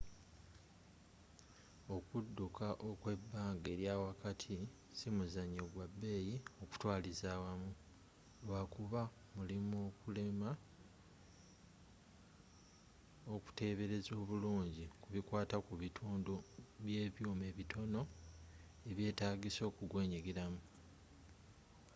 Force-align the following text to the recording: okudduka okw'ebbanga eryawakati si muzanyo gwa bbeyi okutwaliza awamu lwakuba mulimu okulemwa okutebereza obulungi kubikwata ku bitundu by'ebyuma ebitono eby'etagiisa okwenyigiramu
okudduka 1.95 2.67
okw'ebbanga 2.89 3.67
eryawakati 3.75 4.55
si 4.97 5.07
muzanyo 5.15 5.63
gwa 5.73 5.87
bbeyi 5.91 6.35
okutwaliza 6.61 7.27
awamu 7.35 7.71
lwakuba 8.45 9.01
mulimu 9.35 9.75
okulemwa 9.89 10.51
okutebereza 13.35 14.11
obulungi 14.21 14.85
kubikwata 15.01 15.55
ku 15.65 15.73
bitundu 15.81 16.35
by'ebyuma 16.83 17.43
ebitono 17.51 18.01
eby'etagiisa 18.89 19.61
okwenyigiramu 19.69 20.61